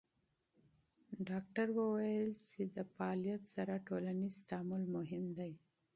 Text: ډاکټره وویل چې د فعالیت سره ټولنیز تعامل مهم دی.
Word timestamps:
ډاکټره 1.27 1.71
وویل 1.79 2.31
چې 2.47 2.61
د 2.75 2.77
فعالیت 2.93 3.41
سره 3.55 3.83
ټولنیز 3.87 4.35
تعامل 4.49 4.83
مهم 4.95 5.25
دی. 5.39 5.51